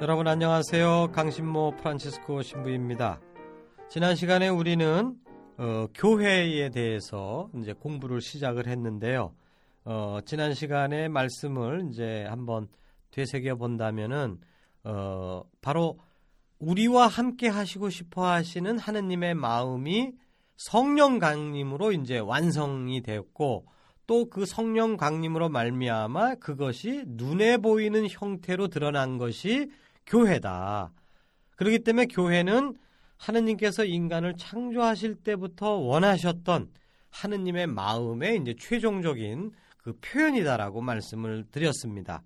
[0.00, 1.10] 여러분 안녕하세요.
[1.12, 3.20] 강신모 프란치스코 신부입니다.
[3.90, 5.14] 지난 시간에 우리는
[5.58, 9.34] 어, 교회에 대해서 이제 공부를 시작을 했는데요.
[9.84, 12.68] 어, 지난 시간에 말씀을 이제 한번
[13.10, 14.38] 되새겨 본다면은
[14.84, 15.98] 어, 바로
[16.60, 20.12] 우리와 함께 하시고 싶어 하시는 하느님의 마음이
[20.56, 23.66] 성령 강림으로 이제 완성이 되었고
[24.06, 29.70] 또 그 성령 강림으로 말미암아 그것이 눈에 보이는 형태로 드러난 것이
[30.10, 30.92] 교회다.
[31.56, 32.76] 그렇기 때문에 교회는
[33.16, 36.70] 하느님께서 인간을 창조하실 때부터 원하셨던
[37.10, 42.22] 하느님의 마음의 이제 최종적인 그 표현이다라고 말씀을 드렸습니다.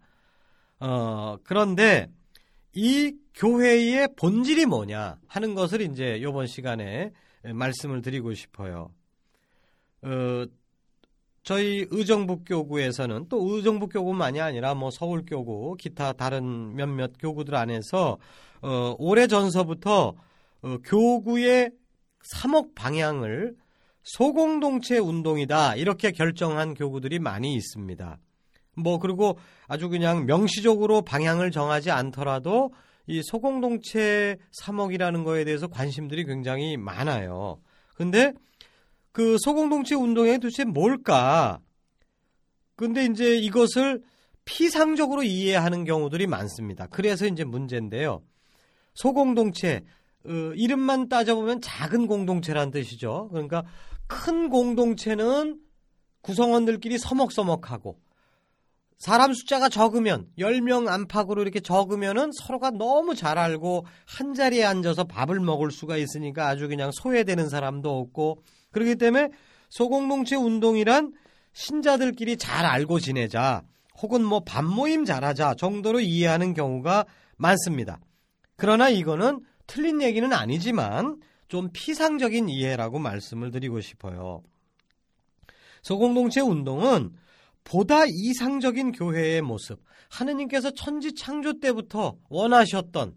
[0.81, 2.11] 어, 그런데
[2.73, 7.13] 이 교회의 본질이 뭐냐 하는 것을 이제 이번 시간에
[7.43, 8.91] 말씀을 드리고 싶어요.
[10.03, 10.47] 어,
[11.45, 18.17] 저희 의정부교구에서는 또 의정부교구만이 아니라 뭐 서울교구, 기타 다른 몇몇 교구들 안에서
[18.63, 20.15] 어, 오래 전서부터
[20.63, 21.71] 어, 교구의
[22.33, 23.55] 3억 방향을
[24.03, 28.19] 소공동체 운동이다 이렇게 결정한 교구들이 많이 있습니다.
[28.77, 29.39] 뭐 그리고
[29.69, 32.73] 아주 그냥 명시적으로 방향을 정하지 않더라도
[33.07, 37.61] 이 소공동체 3억이라는 거에 대해서 관심들이 굉장히 많아요.
[37.95, 38.33] 근데
[39.15, 41.61] 그 소공동체 운동이 도대체 뭘까?
[42.75, 44.03] 근데 이제 이것을
[44.45, 46.89] 피상적으로 이해하는 경우들이 많습니다.
[46.89, 48.25] 그래서 이제 문제인데요.
[48.95, 49.85] 소공동체,
[50.27, 53.29] 어, 이름만 따져보면 작은 공동체란 뜻이죠.
[53.31, 53.63] 그러니까
[54.09, 55.61] 큰 공동체는
[56.23, 58.01] 구성원들끼리 서먹서먹하고
[58.99, 65.39] 사람 숫자가 적으면 10명 안팎으로 이렇게 적으면은 서로가 너무 잘 알고 한 자리에 앉아서 밥을
[65.39, 68.43] 먹을 수가 있으니까 아주 그냥 소외되는 사람도 없고
[68.75, 69.31] 그렇기 때문에
[69.71, 71.13] 소공동체 운동이란
[71.53, 73.63] 신자들끼리 잘 알고 지내자
[74.03, 78.01] 혹은 뭐 밥모임 잘하자 정도로 이해하는 경우가 많습니다.
[78.57, 84.43] 그러나 이거는 틀린 얘기는 아니지만 좀 피상적인 이해라고 말씀을 드리고 싶어요.
[85.83, 87.13] 소공동체 운동은
[87.63, 89.81] 보다 이상적인 교회의 모습,
[90.11, 93.15] 하느님께서 천지 창조 때부터 원하셨던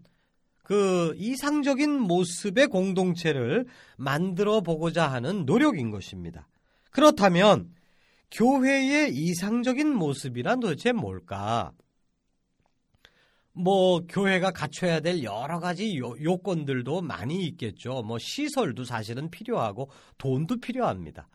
[0.68, 3.64] 그 이상적인 모습의 공동체를
[3.96, 6.46] 만들어 보고자 하는 노력인 것입니다.
[6.90, 7.74] 그렇다면
[8.30, 11.72] 교회의 이상적인 모습이란 도대체 뭘까?
[13.54, 18.02] 뭐 교회가 갖춰야 될 여러 가지 요, 요건들도 많이 있겠죠.
[18.02, 21.30] 뭐 시설도 사실은 필요하고 돈도 필요합니다.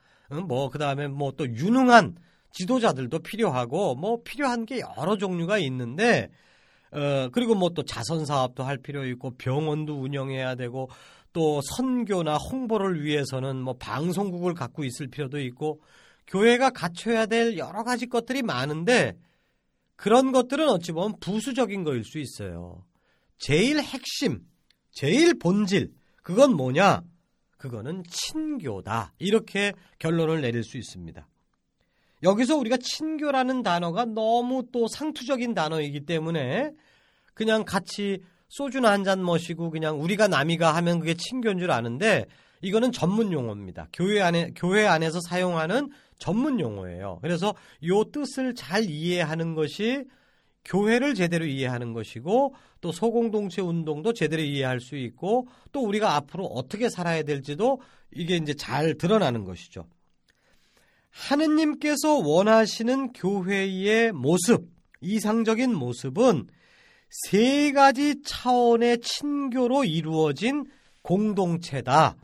[0.48, 2.16] 뭐 그다음에 뭐 또 유능한
[2.52, 6.30] 지도자들도 필요하고 뭐 필요한 게 여러 종류가 있는데
[6.94, 10.90] 어 그리고 뭐 또 자선 사업도 할 필요 있고 병원도 운영해야 되고
[11.34, 15.82] 또 선교나 홍보를 위해서는 뭐 방송국을 갖고 있을 필요도 있고
[16.28, 19.18] 교회가 갖춰야 될 여러 가지 것들이 많은데
[19.96, 22.86] 그런 것들은 어찌 보면 부수적인 거일 수 있어요.
[23.38, 24.46] 제일 핵심,
[24.92, 25.92] 제일 본질,
[26.24, 27.02] 그건 뭐냐?
[27.58, 29.14] 그거는 친교다.
[29.20, 31.28] 이렇게 결론을 내릴 수 있습니다.
[32.24, 36.72] 여기서 우리가 친교라는 단어가 너무 또 상투적인 단어이기 때문에
[37.34, 42.26] 그냥 같이 소주나 한 잔 마시고 그냥 우리가 남이가 하면 그게 친교인 줄 아는데
[42.62, 43.90] 이거는 전문 용어입니다.
[43.92, 47.20] 교회 안에 교회 안에서 사용하는 전문 용어예요.
[47.22, 47.54] 그래서
[47.86, 50.06] 요 뜻을 잘 이해하는 것이
[50.64, 56.88] 교회를 제대로 이해하는 것이고 또 소공동체 운동도 제대로 이해할 수 있고 또 우리가 앞으로 어떻게
[56.90, 57.82] 살아야 될지도
[58.14, 59.88] 이게 이제 잘 드러나는 것이죠.
[61.14, 64.68] 하느님께서 원하시는 교회의 모습,
[65.02, 66.48] 이상적인 모습은
[67.10, 70.66] 세 가지 차원의 친교로 이루어진
[71.04, 72.18] 공동체다.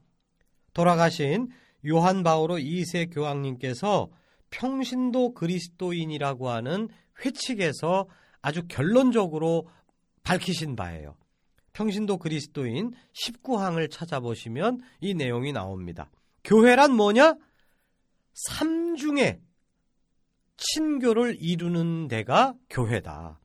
[0.74, 1.50] 돌아가신
[1.88, 4.10] 요한 바오로 2세 교황님께서
[4.50, 6.90] 평신도 그리스도인이라고 하는
[7.24, 8.08] 회칙에서
[8.42, 9.68] 아주 결론적으로
[10.24, 11.16] 밝히신 바예요.
[11.74, 16.10] 평신도 그리스도인 19항을 찾아보시면 이 내용이 나옵니다.
[16.44, 17.36] 교회란 뭐냐?
[18.34, 19.40] 삼 중의
[20.58, 23.40] 친교를 이루는 데가 교회다.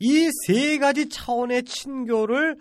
[0.00, 2.56] 이 세 가지 차원의 친교를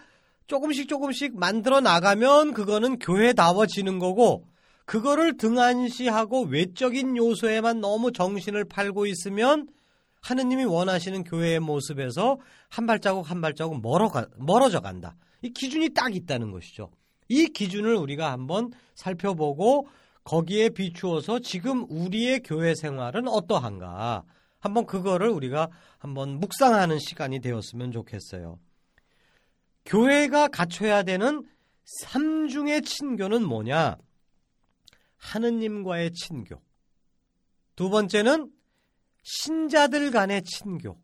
[0.47, 4.45] 조금씩 조금씩 만들어 나가면 그거는 교회다워지는 거고
[4.85, 9.67] 그거를 등한시하고 외적인 요소에만 너무 정신을 팔고 있으면
[10.21, 12.39] 하느님이 원하시는 교회의 모습에서
[12.69, 15.15] 한 발자국 한 발자국 멀어가, 멀어져 간다.
[15.41, 16.91] 이 기준이 딱 있다는 것이죠.
[17.29, 19.87] 이 기준을 우리가 한번 살펴보고
[20.23, 24.23] 거기에 비추어서 지금 우리의 교회 생활은 어떠한가.
[24.59, 28.59] 한번 그거를 우리가 한번 묵상하는 시간이 되었으면 좋겠어요.
[29.85, 31.47] 교회가 갖춰야 되는
[32.01, 33.97] 삼중의 친교는 뭐냐?
[35.15, 36.61] 하느님과의 친교.
[37.75, 38.51] 두 번째는
[39.23, 40.99] 신자들 간의 친교.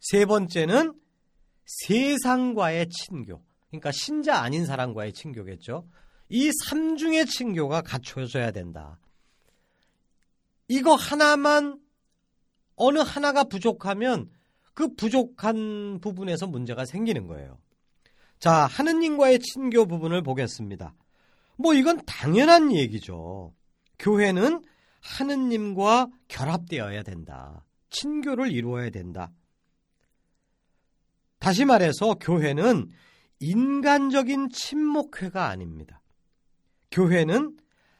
[0.00, 0.94] 세 번째는
[1.64, 3.42] 세상과의 친교.
[3.68, 5.86] 그러니까 신자 아닌 사람과의 친교겠죠.
[6.30, 8.98] 이 삼중의 친교가 갖춰져야 된다.
[10.68, 11.80] 이거 하나만
[12.76, 14.30] 어느 하나가 부족하면
[14.72, 17.58] 그 부족한 부분에서 문제가 생기는 거예요.
[18.38, 20.94] 자, 하느님과의 친교 부분을 보겠습니다.
[21.56, 23.52] 뭐 이건 당연한 얘기죠.
[23.98, 24.62] 교회는
[25.00, 27.64] 하느님과 결합되어야 된다.
[27.90, 29.32] 친교를 이루어야 된다.
[31.40, 32.90] 다시 말해서 교회는
[33.40, 35.99] 인간적인 친목회가 아닙니다.
[36.90, 37.56] 교회는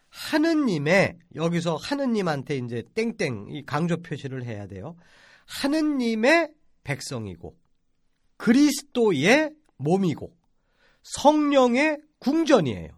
[0.08, 4.96] 하느님의 여기서 하느님한테 이제 땡땡 이 강조 표시를 해야 돼요.
[5.46, 6.50] 하느님의
[6.84, 7.56] 백성이고
[8.37, 10.37] 그리스도의 몸이고
[11.02, 12.90] 성령의 궁전이에요.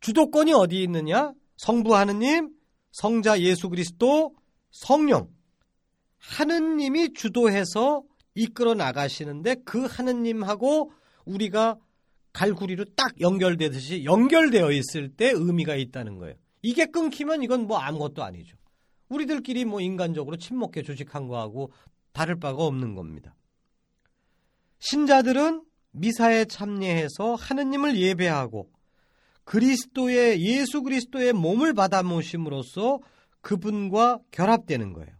[0.00, 1.32] 주도권이 어디 있느냐?
[1.56, 2.50] 성부 하느님,
[2.90, 4.34] 성자 예수 그리스도,
[4.70, 5.30] 성령.
[6.18, 8.02] 하느님이 주도해서
[8.34, 10.92] 이끌어 나가시는데 그 하느님하고
[11.24, 11.78] 우리가
[12.32, 16.34] 갈구리로 딱 연결되듯이 연결되어 있을 때 의미가 있다는 거예요.
[16.62, 18.56] 이게 끊기면 이건 뭐 아무것도 아니죠.
[19.08, 21.72] 우리들끼리 뭐 인간적으로 친목해 조직한 거하고
[22.12, 23.34] 다를 바가 없는 겁니다.
[24.78, 25.62] 신자들은
[25.92, 28.70] 미사에 참여해서 하느님을 예배하고
[29.44, 33.00] 그리스도의 예수 그리스도의 몸을 받아 모심으로써
[33.40, 35.10] 그분과 결합되는 거예요.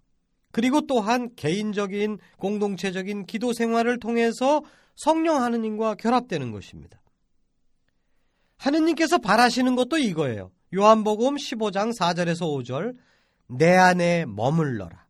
[0.52, 4.62] 그리고 또한 개인적인 공동체적인 기도 생활을 통해서
[4.96, 7.01] 성령 하느님과 결합되는 것입니다.
[8.62, 10.52] 하느님께서 바라시는 것도 이거예요.
[10.74, 12.96] 요한복음 15장 4절에서 5절
[13.48, 15.04] 내 안에 머물러라.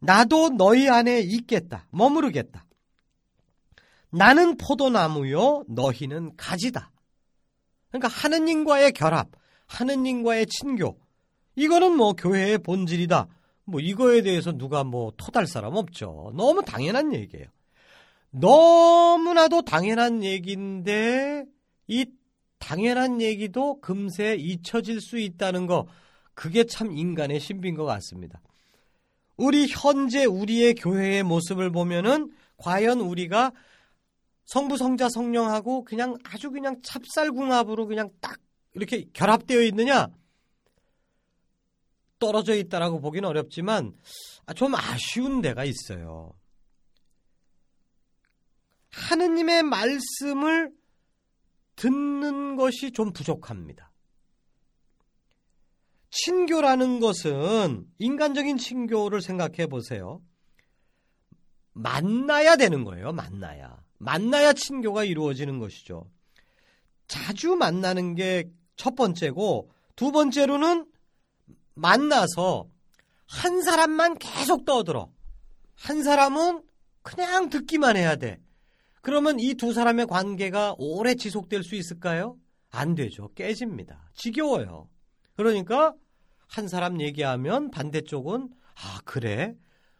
[0.00, 1.86] 나도 너희 안에 있겠다.
[1.90, 2.66] 머무르겠다.
[4.10, 6.90] 나는 포도나무요 너희는 가지다.
[7.88, 9.28] 그러니까 하느님과의 결합,
[9.66, 10.98] 하느님과의 친교.
[11.56, 13.28] 이거는 뭐 교회의 본질이다.
[13.66, 16.32] 뭐 이거에 대해서 누가 뭐 토달 사람 없죠.
[16.36, 17.46] 너무 당연한 얘기예요.
[18.30, 21.44] 너무나도 당연한 얘기인데
[21.86, 22.04] 이
[22.64, 25.86] 당연한 얘기도 금세 잊혀질 수 있다는 거
[26.32, 28.40] 그게 참 인간의 신비인 것 같습니다.
[29.36, 33.52] 우리 현재 우리의 교회의 모습을 보면은 과연 우리가
[34.46, 38.38] 성부, 성자, 성령하고 그냥 아주 그냥 찹쌀궁합으로 그냥 딱
[38.72, 40.08] 이렇게 결합되어 있느냐?
[42.18, 43.92] 떨어져 있다라고 보기는 어렵지만
[44.46, 46.32] 아, 좀 아쉬운 데가 있어요.
[48.90, 50.72] 하느님의 말씀을
[51.76, 53.92] 듣는 것이 좀 부족합니다.
[56.10, 60.22] 친교라는 것은 인간적인 친교를 생각해 보세요.
[61.72, 63.12] 만나야 되는 거예요.
[63.12, 63.82] 만나야.
[63.98, 66.08] 만나야 친교가 이루어지는 것이죠.
[67.08, 68.44] 자주 만나는 게
[68.76, 70.86] 첫 번째고 두 번째로는
[71.74, 72.68] 만나서
[73.26, 75.10] 한 사람만 계속 떠들어.
[75.74, 76.62] 한 사람은
[77.02, 78.40] 그냥 듣기만 해야 돼.
[79.04, 82.36] 그러면 이 두 사람의 관계가 오래 지속될 수 있을까요?
[82.70, 83.28] 안 되죠.
[83.34, 84.10] 깨집니다.
[84.14, 84.88] 지겨워요.
[85.36, 85.94] 그러니까
[86.48, 89.54] 한 사람 얘기하면 반대쪽은 아, 그래?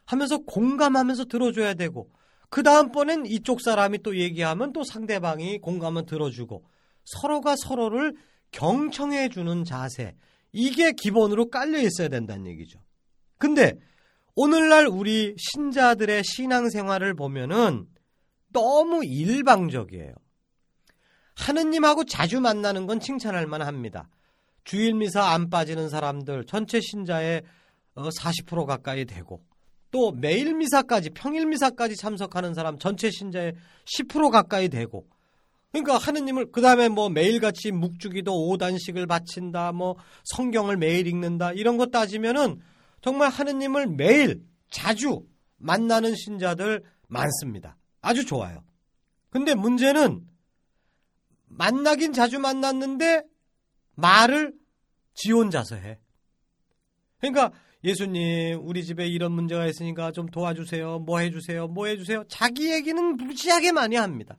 [0.06, 2.11] 하면서 공감하면서 들어줘야 되고
[2.49, 6.64] 그 다음번엔 이쪽 사람이 또 얘기하면 또 상대방이 공감을 들어주고
[7.04, 8.14] 서로가 서로를
[8.52, 10.14] 경청해 주는 자세
[10.52, 12.80] 이게 기본으로 깔려 있어야 된다는 얘기죠.
[13.38, 13.75] 근데
[14.34, 17.87] 오늘날 우리 신자들의 신앙생활을 보면은
[18.54, 20.14] 너무 일방적이에요.
[21.34, 24.08] 하느님하고 자주 만나는 건 칭찬할 만합니다.
[24.64, 27.42] 주일 미사 안 빠지는 사람들 전체 신자의
[27.96, 29.42] 40% 어, 가까이 되고
[29.90, 35.06] 또 매일 미사까지 평일 미사까지 참석하는 사람 전체 신자의 10% 가까이 되고
[35.70, 41.87] 그러니까 하느님을 그 다음에 뭐 매일같이 묵주기도 5단씩을 바친다 뭐 성경을 매일 읽는다 이런 거
[41.87, 42.61] 따지면은
[43.02, 45.25] 정말 하느님을 매일 자주
[45.58, 47.76] 만나는 신자들 많습니다.
[48.04, 48.62] 아주 좋아요.
[49.30, 50.26] 근데 문제는
[51.46, 53.25] 만나긴 자주 만났는데
[53.94, 54.52] 말을
[55.14, 55.99] 지 혼자서 해.
[57.18, 61.00] 그러니까 예수님 우리 집에 이런 문제가 있으니까 좀 도와주세요.
[61.00, 61.68] 뭐 해주세요.
[61.68, 62.25] 뭐 해주세요.
[62.28, 64.38] 자기 얘기는 무지하게 많이 합니다.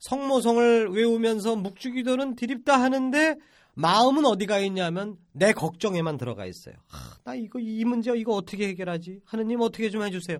[0.00, 3.36] 성모성을 외우면서 묵주기도는 드립다 하는데
[3.74, 6.74] 마음은 어디가 있냐면 내 걱정에만 들어가 있어요.
[6.90, 9.20] 아, 나 이거 이 문제 이거 어떻게 해결하지?
[9.24, 10.38] 하느님 어떻게 좀 해주세요.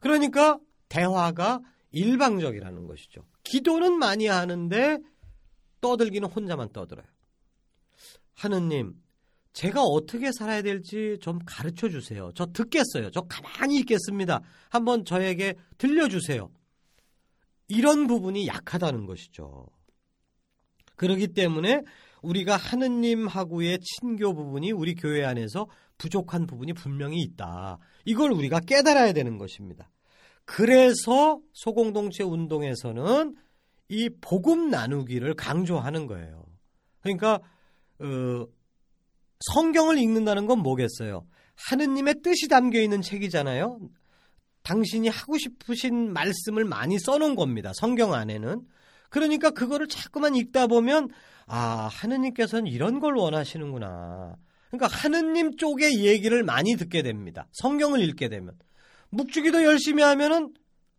[0.00, 0.58] 그러니까
[0.90, 1.60] 대화가
[1.92, 3.24] 일방적이라는 것이죠.
[3.44, 4.98] 기도는 많이 하는데
[5.80, 7.06] 떠들기는 혼자만 떠들어요.
[8.34, 8.94] 하느님,
[9.52, 12.30] 제가 어떻게 살아야 될지 좀 가르쳐 주세요.
[12.34, 13.10] 저 듣겠어요.
[13.10, 14.42] 저 가만히 있겠습니다.
[14.68, 16.50] 한번 저에게 들려주세요.
[17.68, 19.66] 이런 부분이 약하다는 것이죠.
[20.96, 21.82] 그렇기 때문에
[22.22, 25.66] 우리가 하느님하고의 친교 부분이 우리 교회 안에서
[25.98, 27.78] 부족한 부분이 분명히 있다.
[28.04, 29.90] 이걸 우리가 깨달아야 되는 것입니다.
[30.52, 33.36] 그래서 소공동체 운동에서는
[33.88, 36.44] 이 복음 나누기를 강조하는 거예요.
[37.02, 37.38] 그러니까
[38.00, 38.46] 어,
[39.52, 41.24] 성경을 읽는다는 건 뭐겠어요?
[41.54, 43.78] 하느님의 뜻이 담겨 있는 책이잖아요.
[44.64, 47.70] 당신이 하고 싶으신 말씀을 많이 써놓은 겁니다.
[47.72, 48.66] 성경 안에는.
[49.08, 51.10] 그러니까 그거를 자꾸만 읽다 보면
[51.46, 54.34] 아 하느님께서는 이런 걸 원하시는구나.
[54.72, 57.46] 그러니까 하느님 쪽의 얘기를 많이 듣게 됩니다.
[57.52, 58.56] 성경을 읽게 되면
[59.10, 60.52] 묵주기도 열심히 하면은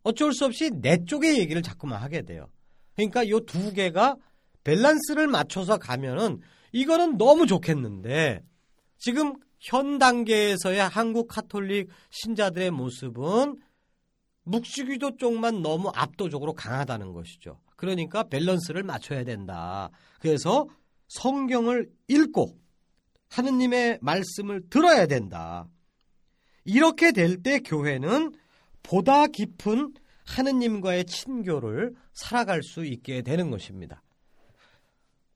[0.03, 2.47] 어쩔 수 없이 내 쪽의 얘기를 자꾸만 하게 돼요.
[2.95, 4.15] 그러니까 이두 개가
[4.63, 6.39] 밸런스를 맞춰서 가면은
[6.71, 8.43] 이거는 너무 좋겠는데
[8.97, 13.57] 지금 현 단계에서의 한국 카톨릭 신자들의 모습은
[14.43, 17.59] 묵주기도 쪽만 너무 압도적으로 강하다는 것이죠.
[17.75, 19.89] 그러니까 밸런스를 맞춰야 된다.
[20.19, 20.67] 그래서
[21.09, 22.57] 성경을 읽고
[23.29, 25.67] 하느님의 말씀을 들어야 된다.
[26.63, 28.33] 이렇게 될 때 교회는
[28.83, 29.93] 보다 깊은
[30.25, 34.01] 하느님과의 친교를 살아갈 수 있게 되는 것입니다.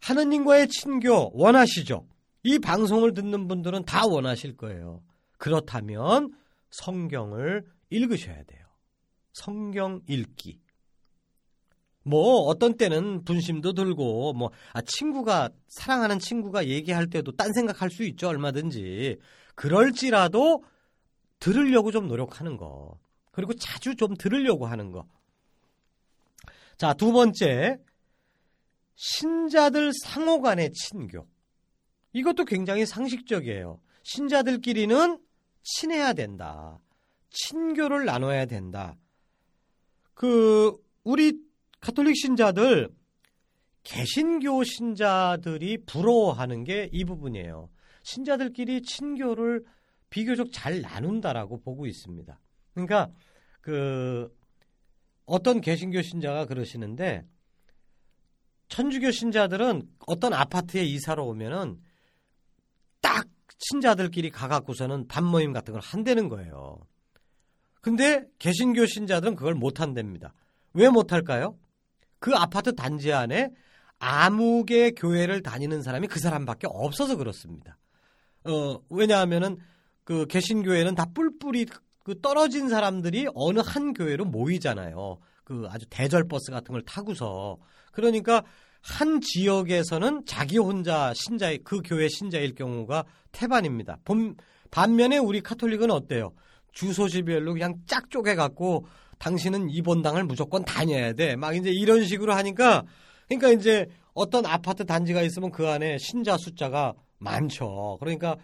[0.02, 2.08] 하느님과의 친교 원하시죠?
[2.44, 5.02] 이 방송을 듣는 분들은 다 원하실 거예요.
[5.38, 6.32] 그렇다면
[6.70, 8.66] 성경을 읽으셔야 돼요.
[9.34, 10.60] 성경 읽기.
[12.04, 18.04] 뭐 어떤 때는 분심도 들고 뭐 아, 친구가 사랑하는 친구가 얘기할 때도 딴 생각할 수
[18.04, 19.18] 있죠 얼마든지
[19.56, 20.64] 그럴지라도
[21.40, 23.00] 들으려고 좀 노력하는 거
[23.32, 25.06] 그리고 자주 좀 들으려고 하는 거.
[26.78, 27.78] 자, 두 번째,
[28.96, 31.28] 신자들 상호 간의 친교.
[32.14, 33.80] 이것도 굉장히 상식적이에요.
[34.04, 35.20] 신자들끼리는
[35.64, 36.80] 친해야 된다.
[37.30, 38.96] 친교를 나눠야 된다.
[40.14, 40.74] 그,
[41.04, 41.34] 우리
[41.82, 42.90] 가톨릭 신자들,
[43.84, 47.70] 개신교 신자들이 부러워하는 게 이 부분이에요.
[48.04, 49.66] 신자들끼리 친교를
[50.16, 52.40] 비교적 잘 나눈다라고 보고 있습니다.
[52.74, 53.10] 그러니까
[53.60, 54.34] 그
[55.26, 57.26] 어떤 개신교 신자가 그러시는데
[58.70, 61.82] 천주교 신자들은 어떤 아파트에 이사를 오면은
[63.02, 66.80] 딱 신자들끼리 가갖고서는 밥 모임 같은 걸 한다는 거예요.
[67.82, 70.34] 근데 개신교 신자들은 그걸 못 한답니다.
[70.72, 71.60] 왜 못 할까요?
[72.20, 73.52] 그 아파트 단지 안에
[74.00, 77.78] 아무개 교회를 다니는 사람이 그 사람밖에 없어서 그렇습니다.
[78.46, 79.58] 어, 왜냐하면은
[80.06, 81.66] 그 개신교회는 다 뿔뿔이
[82.04, 85.18] 그 떨어진 사람들이 어느 한 교회로 모이잖아요.
[85.44, 87.58] 그 아주 대절 버스 같은 걸 타고서
[87.92, 88.44] 그러니까
[88.82, 93.98] 한 지역에서는 자기 혼자 신자의 그 교회 신자일 경우가 태반입니다.
[94.70, 96.34] 반면에 우리 카톨릭은 어때요?
[96.72, 98.86] 주소지별로 그냥 짝 쪼개 갖고
[99.18, 101.36] 당신은 이번당을 무조건 다녀야 돼.
[101.36, 102.84] 막 이제 이런 식으로 하니까
[103.28, 107.98] 그러니까 이제 어떤 아파트 단지가 있으면 그 안에 신자 숫자가 많죠.
[108.00, 108.36] 그러니까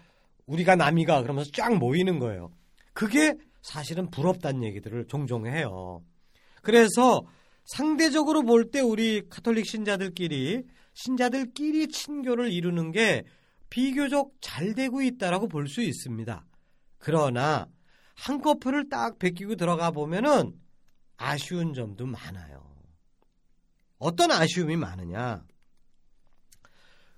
[0.52, 2.50] 우리가 남이가 그러면서 쫙 모이는 거예요.
[2.92, 6.02] 그게 사실은 부럽다는 얘기들을 종종 해요.
[6.62, 7.22] 그래서
[7.64, 13.24] 상대적으로 볼 때 우리 카톨릭 신자들끼리 신자들끼리 친교를 이루는 게
[13.70, 16.44] 비교적 잘 되고 있다라고 볼 수 있습니다.
[16.98, 17.66] 그러나
[18.16, 20.52] 한꺼풀을 딱 베끼고 들어가 보면은
[21.16, 22.70] 아쉬운 점도 많아요.
[23.98, 25.44] 어떤 아쉬움이 많으냐?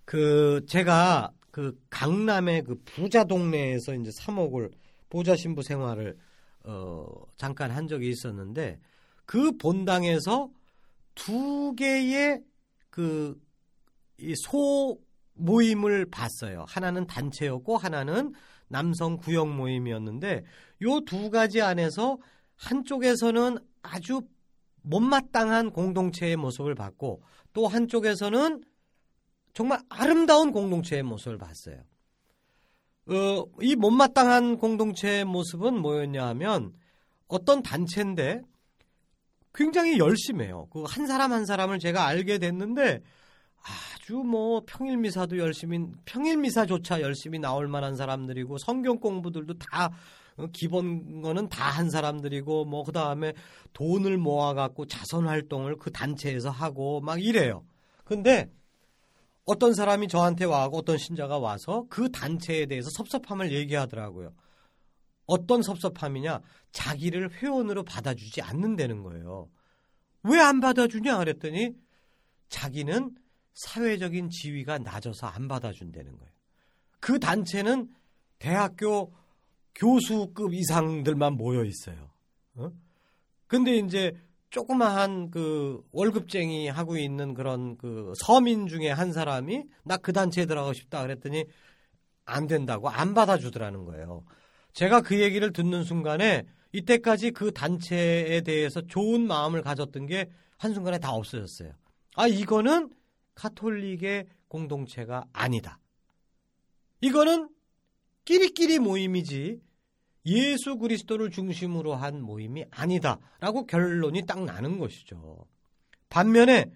[0.05, 4.73] 그 제가 그 강남의 그 부자 동네에서 이제 3억을
[5.09, 6.17] 보좌 신부 생활을
[6.65, 7.07] 어,
[7.37, 8.81] 잠깐 한 적이 있었는데
[9.25, 10.51] 그 본당에서
[11.15, 12.43] 두 개의
[12.91, 14.99] 그소
[15.35, 16.65] 모임을 봤어요.
[16.67, 18.33] 하나는 단체였고 하나는
[18.67, 20.43] 남성 구역 모임이었는데
[20.83, 22.19] 요 두 가지 안에서
[22.57, 24.23] 한쪽에서는 아주
[24.83, 28.65] 못마땅한 공동체의 모습을 봤고 또 한쪽에서는
[29.55, 31.77] 정말 아름다운 공동체의 모습을 봤어요.
[33.07, 36.73] 어, 이 못마땅한 공동체의 모습은 뭐였냐 하면
[37.29, 38.43] 어떤 단체인데
[39.55, 40.67] 굉장히 열심히 해요.
[40.71, 43.03] 그 한 사람 한 사람을 제가 알게 됐는데
[43.63, 49.91] 아주 뭐 평일 미사도 열심히 평일 미사조차 열심히 나올 만한 사람들이고 성경 공부들도 다
[50.37, 53.33] 어, 기본 거는 다 한 사람들이고 뭐 그다음에
[53.73, 57.65] 돈을 모아 갖고 자선 활동을 그 단체에서 하고 막 이래요.
[58.05, 58.51] 근데
[59.45, 64.35] 어떤 사람이 저한테 와고 어떤 신자가 와서 그 단체에 대해서 섭섭함을 얘기하더라고요.
[65.27, 66.41] 어떤 섭섭함이냐?
[66.73, 69.49] 자기를 회원으로 받아주지 않는다는 거예요.
[70.23, 71.19] 왜 안 받아주냐?
[71.19, 71.75] 그랬더니
[72.49, 73.15] 자기는
[73.55, 76.33] 사회적인 지위가 낮아서 안 받아준다는 거예요.
[77.01, 77.89] 그 단체는
[78.39, 79.13] 대학교
[79.75, 82.11] 교수급 이상들만 모여 있어요.
[82.55, 82.71] 어?
[83.47, 84.17] 근데 이제
[84.55, 90.73] 조그마한 그 월급쟁이 하고 있는 그런 그 서민 중에 한 사람이 나 그 단체에 들어가고
[90.75, 91.45] 싶다 그랬더니
[92.25, 94.25] 안 된다고 안 받아주더라는 거예요.
[94.73, 101.13] 제가 그 얘기를 듣는 순간에 이때까지 그 단체에 대해서 좋은 마음을 가졌던 게 한순간에 다
[101.13, 101.73] 없어졌어요.
[102.15, 102.91] 아, 이거는
[103.35, 105.81] 카톨릭의 공동체가 아니다.
[107.01, 107.49] 이거는
[108.25, 109.61] 끼리끼리 모임이지
[110.27, 115.47] 예수 그리스도를 중심으로 한 모임이 아니다라고 결론이 딱 나는 것이죠.
[116.09, 116.71] 반면에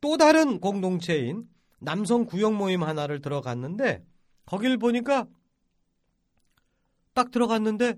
[0.00, 1.48] 또 다른 공동체인
[1.80, 4.04] 남성 구역 모임 하나를 들어갔는데
[4.46, 5.26] 거길 보니까
[7.14, 7.94] 딱 들어갔는데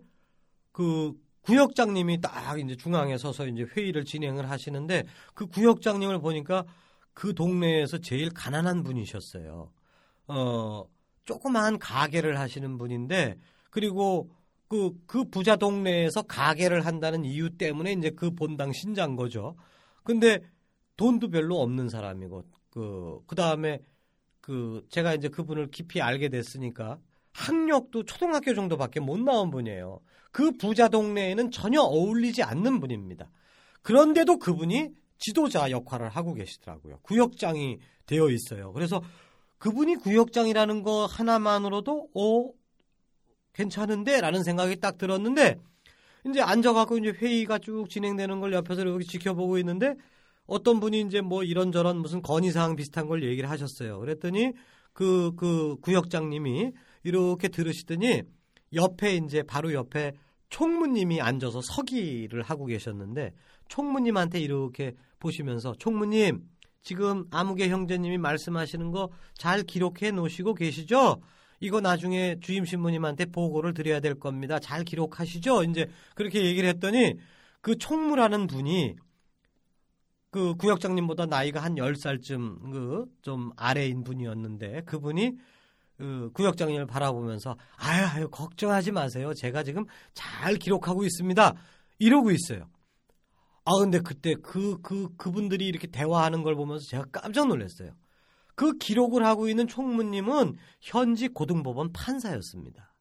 [0.72, 5.04] 그 구역장님이 딱 이제 중앙에 서서 이제 회의를 진행을 하시는데
[5.34, 6.64] 그 구역장님을 보니까
[7.14, 9.72] 그 동네에서 제일 가난한 분이셨어요.
[10.28, 10.84] 어,
[11.24, 13.36] 조그마한 가게를 하시는 분인데
[13.70, 14.30] 그리고
[14.70, 19.56] 그, 그 부자 동네에서 가게를 한다는 이유 때문에 이제 그 본당 신장 거죠.
[20.04, 20.38] 근데
[20.96, 23.80] 돈도 별로 없는 사람이고, 그, 그 다음에
[24.40, 27.00] 그, 제가 이제 그분을 깊이 알게 됐으니까
[27.32, 29.98] 학력도 초등학교 정도밖에 못 나온 분이에요.
[30.30, 33.28] 그 부자 동네에는 전혀 어울리지 않는 분입니다.
[33.82, 37.00] 그런데도 그분이 지도자 역할을 하고 계시더라고요.
[37.02, 38.72] 구역장이 되어 있어요.
[38.72, 39.02] 그래서
[39.58, 42.59] 그분이 구역장이라는 거 하나만으로도, 어,
[43.52, 44.20] 괜찮은데?
[44.20, 45.56] 라는 생각이 딱 들었는데,
[46.26, 49.94] 이제 앉아갖고 이제 회의가 쭉 진행되는 걸 옆에서 이렇게 지켜보고 있는데,
[50.46, 54.00] 어떤 분이 이제 뭐 이런저런 무슨 건의사항 비슷한 걸 얘기를 하셨어요.
[54.00, 54.52] 그랬더니
[54.92, 56.72] 그, 그 구역장님이
[57.04, 58.22] 이렇게 들으시더니
[58.74, 60.12] 옆에 이제 바로 옆에
[60.48, 63.32] 총무님이 앉아서 서기를 하고 계셨는데
[63.68, 66.42] 총무님한테 이렇게 보시면서 총무님
[66.82, 71.20] 지금 아무개 형제님이 말씀하시는 거 잘 기록해 놓으시고 계시죠?
[71.60, 74.58] 이거 나중에 주임 신부님한테 보고를 드려야 될 겁니다.
[74.58, 75.64] 잘 기록하시죠?
[75.64, 77.16] 이제 그렇게 얘기를 했더니
[77.60, 78.96] 그 총무라는 분이
[80.30, 85.32] 그 구역장님보다 나이가 한 10살쯤 그 좀 아래인 분이었는데 그분이
[85.98, 89.34] 그 구역장님을 바라보면서 아유, 아유 걱정하지 마세요.
[89.34, 91.54] 제가 지금 잘 기록하고 있습니다.
[91.98, 92.70] 이러고 있어요.
[93.64, 97.92] 아 근데 그때 그 그 그, 분들이 이렇게 대화하는 걸 보면서 제가 깜짝 놀랐어요.
[98.54, 102.94] 그 기록을 하고 있는 총무님은 현지 고등법원 판사였습니다.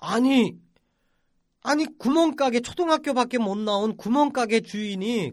[0.00, 0.58] 아니,
[1.62, 5.32] 아니, 구멍가게, 초등학교밖에 못 나온 구멍가게 주인이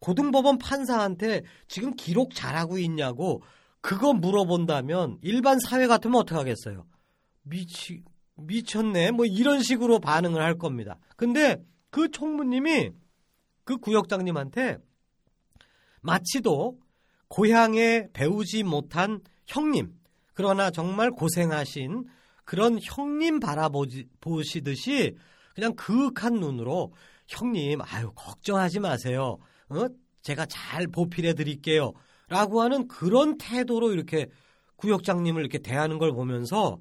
[0.00, 3.42] 고등법원 판사한테 지금 기록 잘하고 있냐고
[3.80, 6.84] 그거 물어본다면 일반 사회 같으면 어떡하겠어요?
[7.42, 8.02] 미치,
[8.34, 9.12] 미쳤네?
[9.12, 10.98] 뭐 이런 식으로 반응을 할 겁니다.
[11.16, 12.90] 근데 그 총무님이
[13.64, 14.78] 그 구역장님한테
[16.00, 16.78] 마치도
[17.28, 19.94] 고향에 배우지 못한 형님,
[20.34, 22.04] 그러나 정말 고생하신
[22.44, 25.16] 그런 형님 바라보시듯이
[25.54, 26.92] 그냥 그윽한 눈으로
[27.26, 29.38] 형님, 아유, 걱정하지 마세요.
[29.68, 29.86] 어?
[30.22, 31.92] 제가 잘 보필해 드릴게요.
[32.28, 34.26] 라고 하는 그런 태도로 이렇게
[34.76, 36.78] 구역장님을 이렇게 대하는 걸 보면서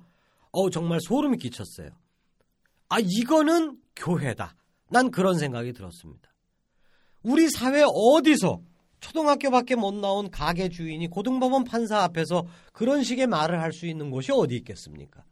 [0.51, 1.89] 어 정말 소름이 끼쳤어요.
[2.89, 4.55] 아, 이거는 교회다.
[4.89, 6.29] 난 그런 생각이 들었습니다.
[7.23, 8.61] 우리 사회 어디서
[8.99, 14.31] 초등학교밖에 못 나온 가게 주인이 고등법원 판사 앞에서 그런 식의 말을 할 수 있는 곳이
[14.31, 15.23] 어디 있겠습니까?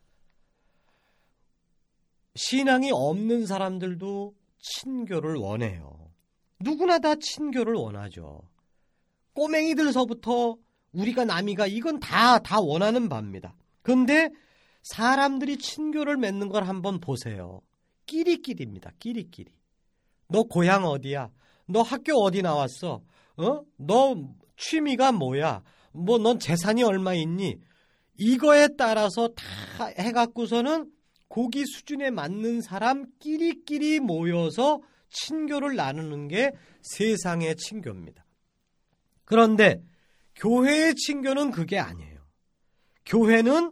[2.36, 6.12] 신앙이 없는 사람들도 친교를 원해요.
[6.60, 8.42] 누구나 다 친교를 원하죠.
[9.34, 10.58] 꼬맹이들서부터
[10.94, 13.56] 우리가 남이가 이건 다, 다 원하는 바입니다.
[13.82, 14.30] 근데
[14.84, 17.62] 사람들이 친교를 맺는 걸 한번 보세요.
[18.06, 18.92] 끼리끼리입니다.
[19.00, 19.52] 끼리끼리.
[20.28, 21.30] 너 고향 어디야?
[21.68, 23.02] 너 학교 어디 나왔어?
[23.38, 23.62] 어?
[23.78, 24.16] 너
[24.58, 25.64] 취미가 뭐야?
[25.94, 27.58] 뭐 넌 재산이 얼마 있니?
[28.18, 30.92] 이거에 따라서 다 해갖고서는
[31.28, 38.26] 고기 수준에 맞는 사람끼리끼리 모여서 친교를 나누는 게 세상의 친교입니다.
[39.26, 39.82] 그런데
[40.36, 42.20] 교회의 친교는 그게 아니에요.
[43.06, 43.72] 교회는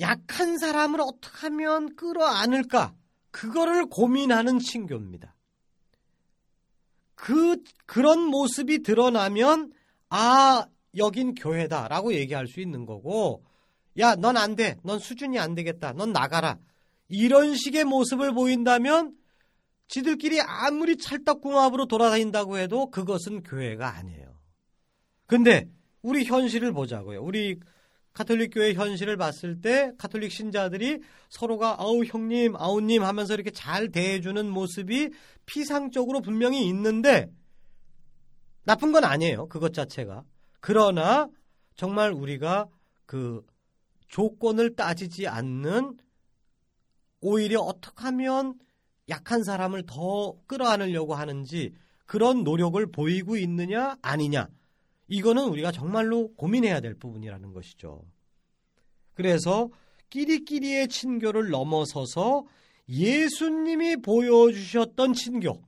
[0.00, 2.94] 약한 사람을 어떻게 하면 끌어안을까?
[3.30, 5.34] 그거를 고민하는 친교입니다.
[7.18, 9.72] 그 그런 모습이 드러나면
[10.08, 13.42] 아 여긴 교회다라고 얘기할 수 있는 거고
[13.98, 14.76] 야 넌 안 돼.
[14.84, 15.92] 넌 수준이 안 되겠다.
[15.94, 16.58] 넌 나가라.
[17.08, 19.14] 이런 식의 모습을 보인다면
[19.88, 24.38] 지들끼리 아무리 찰떡궁합으로 돌아다닌다고 해도 그것은 교회가 아니에요.
[25.26, 25.68] 근데
[26.02, 27.20] 우리 현실을 보자고요.
[27.20, 27.58] 우리
[28.18, 34.50] 카톨릭 교회 현실을 봤을 때 카톨릭 신자들이 서로가 아우 형님, 아우님 하면서 이렇게 잘 대해주는
[34.50, 35.10] 모습이
[35.46, 37.30] 피상적으로 분명히 있는데
[38.64, 39.46] 나쁜 건 아니에요.
[39.46, 40.24] 그것 자체가.
[40.58, 41.28] 그러나
[41.76, 42.66] 정말 우리가
[43.06, 43.46] 그
[44.08, 45.96] 조건을 따지지 않는
[47.20, 48.54] 오히려 어떻게 하면
[49.08, 51.72] 약한 사람을 더 끌어안으려고 하는지
[52.04, 54.48] 그런 노력을 보이고 있느냐 아니냐
[55.08, 58.04] 이거는 우리가 정말로 고민해야 될 부분이라는 것이죠.
[59.14, 59.70] 그래서
[60.10, 62.44] 끼리끼리의 친교를 넘어서서
[62.88, 65.62] 예수님이 보여주셨던 친교,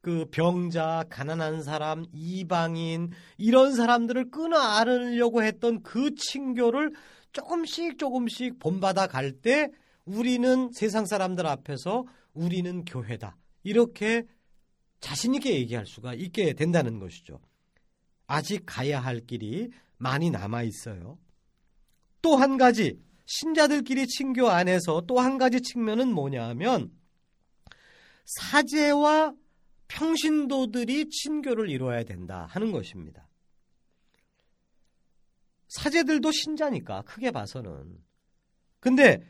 [0.00, 6.92] 그 병자, 가난한 사람, 이방인 이런 사람들을 끊어 안으려고 했던 그 친교를
[7.32, 9.70] 조금씩 조금씩 본받아 갈 때
[10.04, 13.36] 우리는 세상 사람들 앞에서 우리는 교회다.
[13.62, 14.24] 이렇게
[15.00, 17.40] 자신있게 얘기할 수가 있게 된다는 것이죠.
[18.26, 21.18] 아직 가야 할 길이 많이 남아 있어요.
[22.22, 26.90] 또 한 가지, 신자들끼리 친교 안에서 또 한 가지 측면은 뭐냐 하면
[28.24, 29.34] 사제와
[29.88, 33.28] 평신도들이 친교를 이루어야 된다 하는 것입니다.
[35.68, 37.98] 사제들도 신자니까 크게 봐서는.
[38.80, 39.26] 근데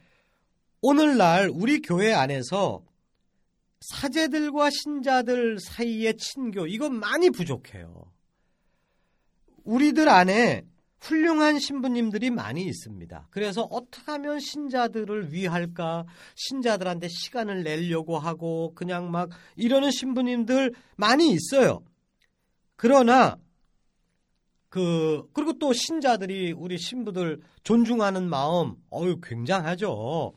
[0.81, 2.85] 오늘날 우리 교회 안에서
[3.81, 8.14] 사제들과 신자들 사이의 친교 이건 많이 부족해요.
[9.65, 10.65] 우리들 안에
[11.01, 13.29] 훌륭한 신부님들이 많이 있습니다.
[13.31, 16.07] 그래서 어떻게 하면 신자들을 위할까?
[16.35, 21.83] 신자들한테 시간을 내려고 하고 그냥 막 이러는 신부님들 많이 있어요.
[22.77, 23.37] 그러나
[24.71, 30.33] 그 그리고 또 신자들이 우리 신부들 존중하는 마음 어유 굉장하죠.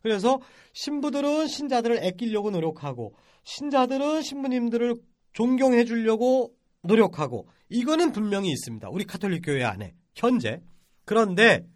[0.00, 0.40] 그래서
[0.74, 4.94] 신부들은 신자들을 아끼려고 노력하고 신자들은 신부님들을
[5.32, 6.53] 존경해 주려고
[6.84, 8.88] 노력하고 이거는 분명히 있습니다.
[8.90, 10.62] 우리 카톨릭 교회 안에 현재
[11.04, 11.66] 그런데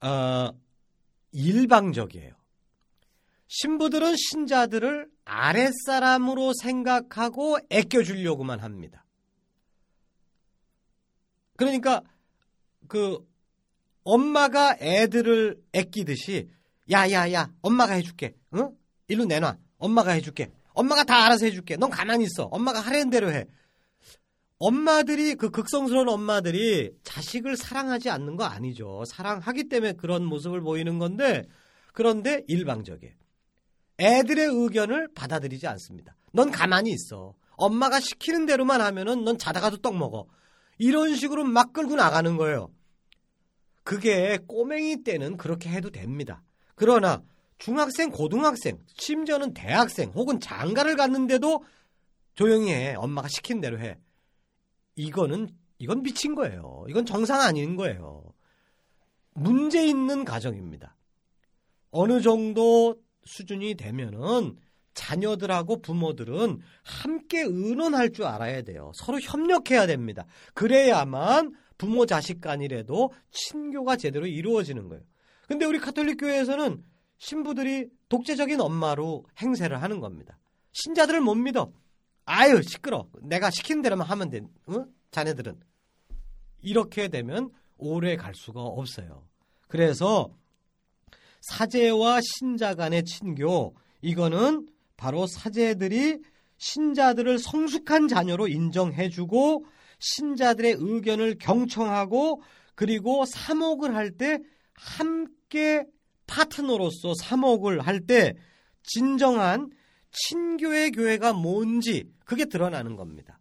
[0.00, 0.50] 어,
[1.32, 2.34] 일방적이에요.
[3.48, 9.04] 신부들은 신자들을 아랫사람으로 생각하고 아껴주려고만 합니다.
[11.56, 12.02] 그러니까
[12.88, 13.18] 그
[14.04, 16.48] 엄마가 애들을 아끼듯이
[16.90, 18.76] 야야야 엄마가 해줄게 응?
[19.08, 23.46] 일로 내놔 엄마가 해줄게 엄마가 다 알아서 해줄게 넌 가만히 있어 엄마가 하려는 대로 해
[24.58, 29.04] 엄마들이 그 극성스러운 엄마들이 자식을 사랑하지 않는 거 아니죠.
[29.06, 31.44] 사랑하기 때문에 그런 모습을 보이는 건데
[31.92, 33.14] 그런데 일방적이에요.
[33.98, 36.16] 애들의 의견을 받아들이지 않습니다.
[36.32, 37.34] 넌 가만히 있어.
[37.56, 40.26] 엄마가 시키는 대로만 하면은 넌 자다가도 떡 먹어.
[40.78, 42.68] 이런 식으로 막 끌고 나가는 거예요.
[43.82, 46.42] 그게 꼬맹이 때는 그렇게 해도 됩니다.
[46.74, 47.22] 그러나
[47.58, 51.64] 중학생, 고등학생, 심지어는 대학생 혹은 장가를 갔는데도
[52.34, 52.94] 조용히 해.
[52.94, 53.96] 엄마가 시킨 대로 해.
[54.96, 56.84] 이거는 이건 미친 거예요.
[56.88, 58.24] 이건 정상 아닌 거예요.
[59.34, 60.96] 문제 있는 가정입니다.
[61.90, 64.56] 어느 정도 수준이 되면은
[64.94, 68.92] 자녀들하고 부모들은 함께 의논할 줄 알아야 돼요.
[68.94, 70.24] 서로 협력해야 됩니다.
[70.54, 75.04] 그래야만 부모 자식 간이라도 친교가 제대로 이루어지는 거예요.
[75.46, 76.82] 근데 우리 카톨릭 교회에서는
[77.18, 80.38] 신부들이 독재적인 엄마로 행세를 하는 겁니다.
[80.72, 81.72] 신자들을 못 믿어.
[82.26, 83.08] 아유 시끄러.
[83.22, 84.40] 내가 시키는 대로만 하면 돼.
[84.68, 84.86] 응?
[85.12, 85.58] 자네들은
[86.62, 89.26] 이렇게 되면 오래 갈 수가 없어요.
[89.68, 90.30] 그래서
[91.40, 96.20] 사제와 신자 간의 친교 이거는 바로 사제들이
[96.58, 99.64] 신자들을 성숙한 자녀로 인정해주고
[99.98, 102.42] 신자들의 의견을 경청하고
[102.74, 104.38] 그리고 사목을 할 때
[104.74, 105.84] 함께
[106.26, 108.34] 파트너로서 사목을 할 때
[108.82, 109.70] 진정한
[110.10, 113.40] 친교의 교회가 뭔지 그게 드러나는 겁니다.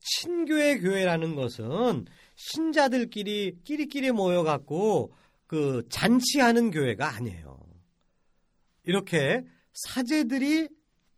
[0.00, 5.12] 친교의 교회라는 것은 신자들끼리 끼리끼리 모여 갖고
[5.46, 7.58] 그 잔치하는 교회가 아니에요.
[8.84, 10.68] 이렇게 사제들이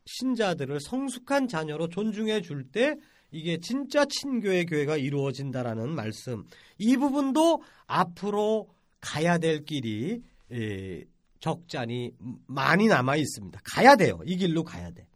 [0.06, 2.96] 신자들을 성숙한 자녀로 존중해 줄 때
[3.32, 6.44] 이게 진짜 친교의 교회가 이루어진다라는 말씀.
[6.78, 8.68] 이 부분도 앞으로
[9.00, 10.20] 가야 될 길이
[11.40, 12.12] 적잖이
[12.46, 13.60] 많이 남아 있습니다.
[13.64, 14.20] 가야 돼요.
[14.24, 15.06] 이 길로 가야 돼.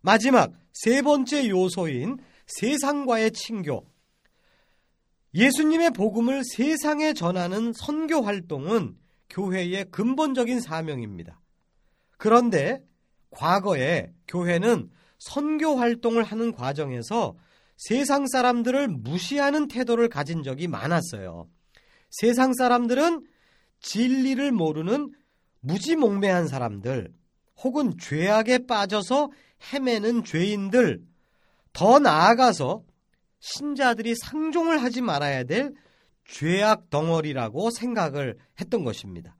[0.00, 3.86] 마지막 세 번째 요소인 세상과의 친교.
[5.34, 8.96] 예수님의 복음을 세상에 전하는 선교 활동은
[9.28, 11.40] 교회의 근본적인 사명입니다.
[12.16, 12.82] 그런데
[13.30, 17.36] 과거에 교회는 선교 활동을 하는 과정에서
[17.76, 21.48] 세상 사람들을 무시하는 태도를 가진 적이 많았어요.
[22.10, 23.24] 세상 사람들은
[23.80, 25.12] 진리를 모르는
[25.60, 27.12] 무지몽매한 사람들,
[27.62, 29.30] 혹은 죄악에 빠져서
[29.72, 31.02] 헤매는 죄인들,
[31.72, 32.82] 더 나아가서
[33.38, 35.72] 신자들이 상종을 하지 말아야 될
[36.24, 39.36] 죄악 덩어리라고 생각을 했던 것입니다.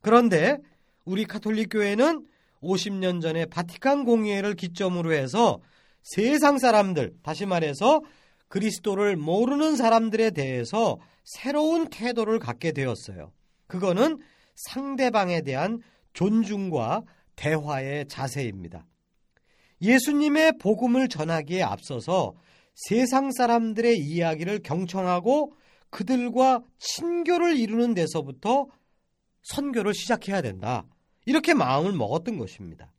[0.00, 0.58] 그런데
[1.04, 2.26] 우리 카톨릭 교회는
[2.62, 5.60] 50년 전에 바티칸 공의회를 기점으로 해서
[6.02, 8.02] 세상 사람들, 다시 말해서
[8.48, 13.32] 그리스도를 모르는 사람들에 대해서 새로운 태도를 갖게 되었어요.
[13.66, 14.18] 그거는
[14.54, 15.80] 상대방에 대한
[16.12, 17.02] 존중과
[17.36, 18.86] 대화의 자세입니다.
[19.80, 22.34] 예수님의 복음을 전하기에 앞서서
[22.74, 25.54] 세상 사람들의 이야기를 경청하고
[25.90, 28.66] 그들과 친교를 이루는 데서부터
[29.42, 30.86] 선교를 시작해야 된다.
[31.26, 32.92] 이렇게 마음을 먹었던 것입니다.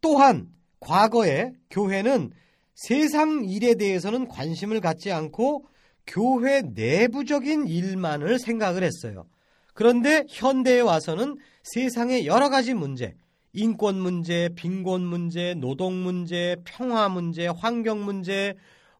[0.00, 2.32] 또한 과거에 교회는
[2.74, 5.66] 세상 일에 대해서는 관심을 갖지 않고
[6.06, 9.26] 교회 내부적인 일만을 생각을 했어요.
[9.74, 13.14] 그런데 현대에 와서는 세상의 여러 가지 문제,
[13.52, 18.54] 인권 문제, 빈곤 문제, 노동 문제, 평화 문제, 환경 문제,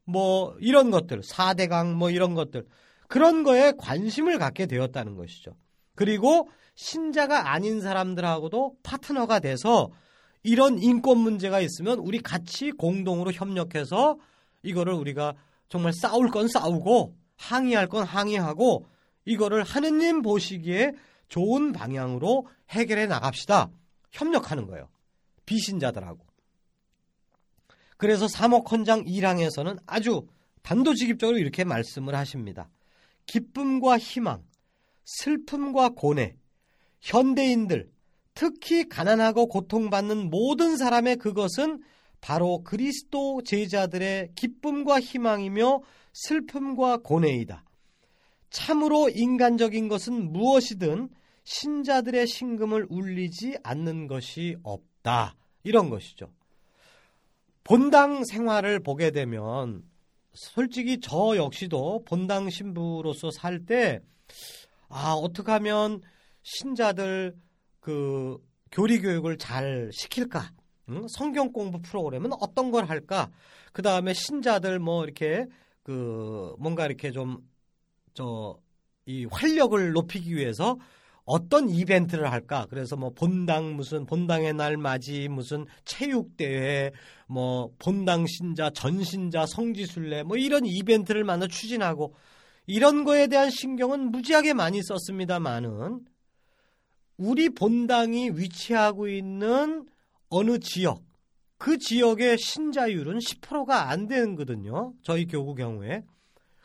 [0.05, 2.65] 뭐 이런 것들, 4대강 뭐 이런 것들,
[3.09, 5.57] 그런 거에 관심을 갖게 되었다는 것이죠.
[5.95, 9.91] 그리고 신자가 아닌 사람들하고도 파트너가 돼서
[10.43, 14.19] 이런 인권 문제가 있으면 우리 같이 공동으로 협력해서
[14.63, 15.35] 이거를 우리가
[15.75, 18.87] 정말 싸울 건 싸우고 항의할 건 항의하고
[19.25, 20.93] 이거를 하느님 보시기에
[21.27, 23.73] 좋은 방향으로 해결해 나갑시다.
[24.13, 24.89] 협력하는 거예요.
[25.47, 26.25] 비신자들하고.
[27.97, 30.29] 그래서 사목헌장 1항에서는 아주
[30.63, 32.71] 단도직입적으로 이렇게 말씀을 하십니다.
[33.27, 34.45] 기쁨과 희망,
[35.05, 36.37] 슬픔과 고뇌,
[37.01, 37.91] 현대인들,
[38.35, 41.83] 특히 가난하고 고통받는 모든 사람의 그것은
[42.25, 45.83] 바로 그리스도 제자들의 기쁨과 희망이며
[46.15, 47.63] 슬픔과 고뇌이다.
[48.49, 51.11] 참으로 인간적인 것은 무엇이든
[51.45, 55.37] 신자들의 신금을 울리지 않는 것이 없다.
[55.65, 56.33] 이런 것이죠.
[57.63, 59.83] 본당 생활을 보게 되면
[60.33, 64.01] 솔직히 저 역시도 본당 신부로서 살 때
[64.89, 66.01] 아, 어떻게 하면
[66.43, 67.37] 신자들
[67.81, 68.39] 그
[68.73, 70.64] 교리 교육을 잘 시킬까?
[70.91, 71.07] 응?
[71.09, 73.31] 성경 공부 프로그램은 어떤 걸 할까?
[73.73, 75.47] 그 다음에 신자들 뭐 이렇게
[75.83, 77.39] 그 뭔가 이렇게 좀
[78.15, 78.65] 저
[79.07, 80.79] 이 활력을 높이기 위해서
[81.25, 82.67] 어떤 이벤트를 할까?
[82.69, 86.91] 그래서 뭐 본당 무슨 본당의 날 맞이 무슨 체육 대회
[87.27, 92.15] 뭐 본당 신자 전신자 성지순례 뭐 이런 이벤트를 만나 추진하고
[92.67, 96.01] 이런 거에 대한 신경은 무지하게 많이 썼습니다만은
[97.17, 99.87] 우리 본당이 위치하고 있는
[100.35, 101.03] 어느 지역
[101.59, 104.93] 그 지역의 신자율은 10%가 안 되거든요.
[105.03, 106.03] 저희 교구 경우에.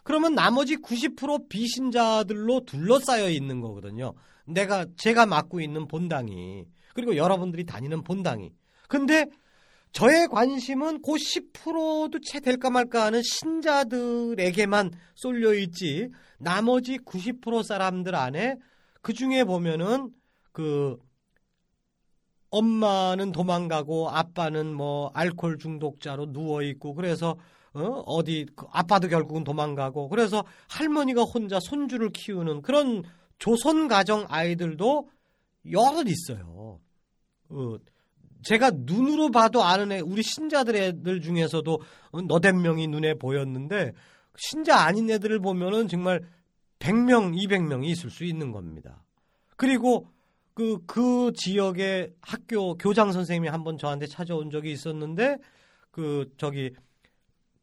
[0.03, 4.13] 그러면 나머지 90% 비신자들로 둘러싸여 있는 거거든요.
[4.45, 8.51] 내가 제가 맡고 있는 본당이 그리고 여러분들이 다니는 본당이.
[8.87, 9.27] 근데
[9.91, 16.09] 저의 관심은 그 10%도 채 될까 말까 하는 신자들에게만 쏠려 있지.
[16.39, 18.57] 나머지 90% 사람들 안에
[19.01, 20.09] 그 중에 보면은
[20.51, 20.97] 그
[22.51, 27.37] 엄마는 도망가고 아빠는 뭐 알코올 중독자로 누워 있고 그래서
[27.73, 27.81] 어?
[28.05, 33.03] 어디 그 아빠도 결국은 도망가고 그래서 할머니가 혼자 손주를 키우는 그런
[33.37, 35.09] 조선 가정 아이들도
[35.71, 36.79] 여럿 있어요.
[37.49, 37.75] 어,
[38.43, 41.79] 제가 눈으로 봐도 아는 애 우리 신자들 애들 중에서도
[42.27, 43.93] 너댓 명이 눈에 보였는데
[44.37, 46.21] 신자 아닌 애들을 보면은 정말
[46.79, 49.03] 100명, 200명이 있을 수 있는 겁니다.
[49.57, 50.07] 그리고
[50.59, 55.37] 그, 그 지역의 학교 교장 선생님이 한번 저한테 찾아온 적이 있었는데
[55.89, 56.71] 그 저기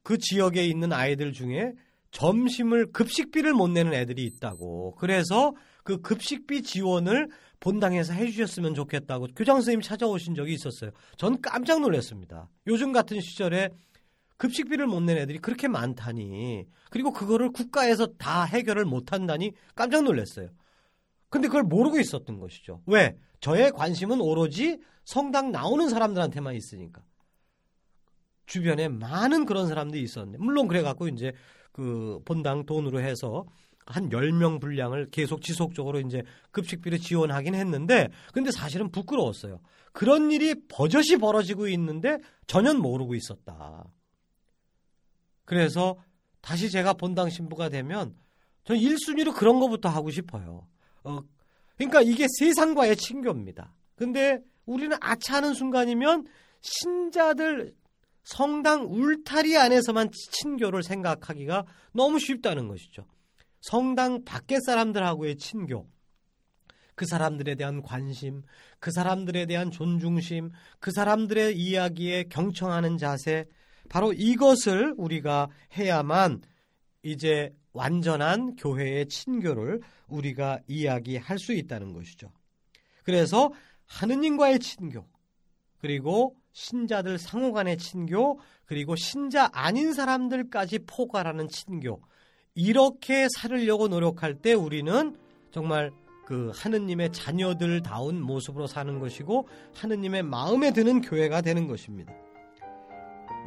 [0.03, 1.75] 그 지역에 있는 아이들 중에
[2.11, 4.95] 점심을 급식비를 못 내는 애들이 있다고.
[4.95, 7.29] 그래서 그 급식비 지원을
[7.61, 10.91] 본당에서 해주셨으면 좋겠다고 교장 선생님 찾아오신 적이 있었어요.
[11.19, 12.49] 전 깜짝 놀랐습니다.
[12.67, 13.69] 요즘 같은 시절에
[14.39, 16.65] 급식비를 못 내는 애들이 그렇게 많다니.
[16.89, 20.49] 그리고 그거를 국가에서 다 해결을 못 한다니 깜짝 놀랐어요.
[21.37, 22.83] 근데 그걸 모르고 있었던 것이죠.
[22.87, 23.17] 왜?
[23.41, 27.03] 저의 관심은 오로지 성당 나오는 사람들한테만 있으니까.
[28.47, 31.33] 주변에 많은 그런 사람들이 있었는데, 물론 그래갖고 이제
[31.73, 33.45] 그 본당 돈으로 해서
[33.85, 36.23] 한 10명 분량을 계속 지속적으로 이제
[36.53, 39.61] 급식비를 지원하긴 했는데, 근데 사실은 부끄러웠어요.
[39.93, 43.85] 그런 일이 버젓이 벌어지고 있는데 전혀 모르고 있었다.
[45.45, 45.97] 그래서
[46.41, 48.15] 다시 제가 본당 신부가 되면
[48.65, 50.67] 저는 1순위로 그런 거부터 하고 싶어요.
[51.07, 51.21] 어,
[51.77, 53.73] 그러니까 이게 세상과의 친교입니다.
[53.95, 56.27] 근데 우리는 아차하는 순간이면
[56.61, 57.75] 신자들
[58.25, 63.07] 성당 울타리 안에서만 친교를 생각하기가 너무 쉽다는 것이죠.
[63.61, 65.89] 성당 밖의 사람들하고의 친교,
[66.97, 68.43] 그 사람들에 대한 관심,
[68.81, 73.45] 그 사람들에 대한 존중심, 그 사람들의 이야기에 경청하는 자세,
[73.89, 76.43] 바로 이것을 우리가 해야만
[77.03, 82.33] 이제 완전한 교회의 친교를 우리가 이야기할 수 있다는 것이죠.
[83.05, 83.53] 그래서
[83.87, 85.07] 하느님과의 친교,
[85.79, 92.01] 그리고 신자들 상호 간의 친교, 그리고 신자 아닌 사람들까지 포괄하는 친교.
[92.55, 95.15] 이렇게 살으려고 노력할 때 우리는
[95.53, 95.93] 정말
[96.25, 102.13] 그 하느님의 자녀들다운 모습으로 사는 것이고 하느님의 마음에 드는 교회가 되는 것입니다.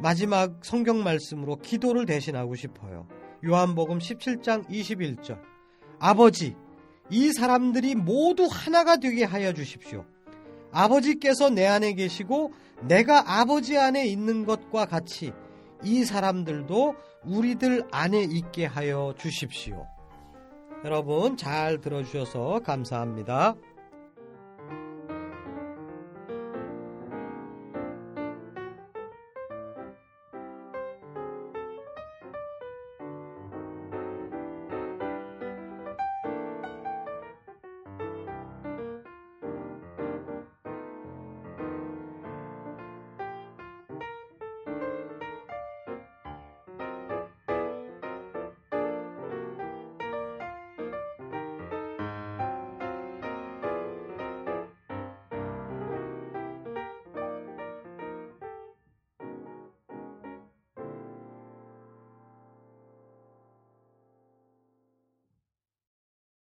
[0.00, 3.06] 마지막 성경 말씀으로 기도를 대신하고 싶어요.
[3.44, 5.40] 요한복음 17장 21절.
[5.98, 6.56] 아버지,
[7.10, 10.04] 이 사람들이 모두 하나가 되게 하여 주십시오.
[10.72, 15.32] 아버지께서 내 안에 계시고 내가 아버지 안에 있는 것과 같이
[15.82, 19.86] 이 사람들도 우리들 안에 있게 하여 주십시오.
[20.84, 23.54] 여러분 잘 들어주셔서 감사합니다.